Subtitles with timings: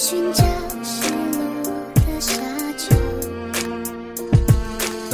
[0.00, 0.49] 寻找。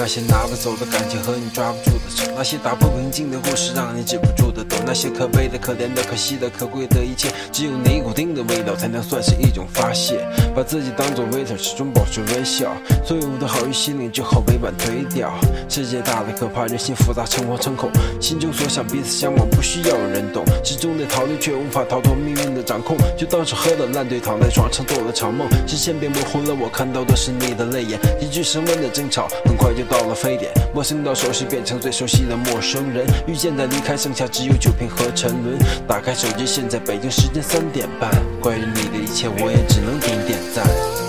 [0.06, 10.24] 那些拿不走的感情和你抓不住的手，那些打破平静的故事让你止不住的抖，那些可悲的、可怜的、可惜的、可贵的一切，只有尼古丁的味道才能算是一种发泄。
[10.54, 12.70] 把自己当作 waiter，始终保持微笑，
[13.04, 15.34] 所有的好于心灵就好委婉推掉。
[15.68, 20.44] 世界大的可怕，人心复杂，诚惶诚恐，心中所想彼此相望，不需要有人懂。
[20.62, 35.58] 始终的逃离，却无法逃脱命运的掌控，就当是喝了烂醉，躺在床上做了场梦，视线变模糊了，我看到的是你的泪眼，一句升温的争吵，很快就到到了非典，陌生到熟悉，变成最熟悉的陌生人，遇见的离开，剩下只有酒瓶和沉沦。
[35.88, 41.05] 打开手机，现在北京时间三点半，关于你的一切，我也只能点点赞。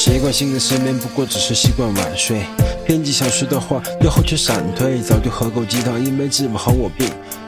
[0.00, 2.40] 习惯性的失眠，不过只是习惯晚睡。
[2.86, 4.98] 编辑想说的话，最后却闪退。
[5.02, 7.06] 早就喝够鸡汤，因为治不好我病。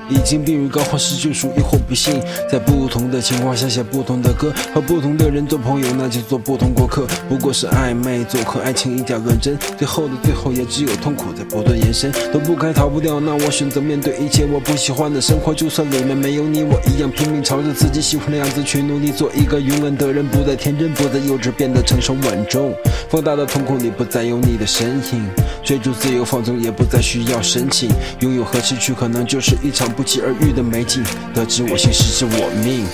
[0.09, 2.21] 已经病入膏肓是救赎，亦或不幸。
[2.51, 7.07] 在不同的情况下写不同的歌，和不同的人做朋友，那就做不同过客。
[7.29, 12.13] 不过是暧昧做客，爱情一点认真，最后的最后也只有痛苦在不断延伸。
[12.33, 22.75] 都不该逃不掉，那我选择面对一切我不喜欢的生活，就算里面没有你，我一样拼命朝着自己喜欢的样子去努力，做一个勇敢的人，不再天真，不再幼稚，变得成熟稳重。
[23.09, 25.27] 放大的瞳孔里不再有你的身影，
[25.63, 27.89] 追逐自由放纵也不再需要申请，
[28.21, 31.03] 拥有和失去可能就是一场不期而遇的美景，
[31.35, 32.85] 得知我心，事之我命。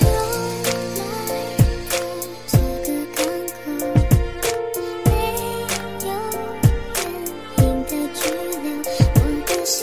[5.05, 5.11] 没
[6.07, 6.09] 有
[7.57, 8.19] 原因的拘
[8.63, 8.67] 留，
[9.15, 9.77] 我的心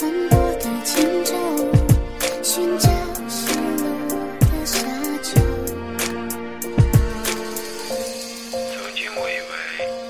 [0.00, 0.88] 斑驳的轻
[1.24, 1.30] 舟，
[2.42, 2.88] 寻找
[3.28, 3.36] 失
[3.78, 3.84] 落
[4.40, 4.76] 的沙
[5.22, 5.30] 洲。
[8.50, 10.07] 曾经我以为。